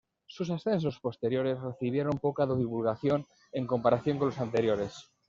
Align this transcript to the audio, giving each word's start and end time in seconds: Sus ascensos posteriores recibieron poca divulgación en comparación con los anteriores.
Sus 0.25 0.49
ascensos 0.49 0.99
posteriores 0.99 1.59
recibieron 1.61 2.17
poca 2.17 2.47
divulgación 2.47 3.23
en 3.51 3.67
comparación 3.67 4.17
con 4.17 4.29
los 4.29 4.39
anteriores. 4.39 5.11